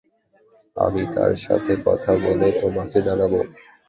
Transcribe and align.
আমি 0.75 1.03
তার 1.15 1.33
সাথে 1.37 1.73
কথা 1.85 2.11
বলে 2.25 2.47
তোমাকে 2.61 2.97
জানাব। 3.01 3.33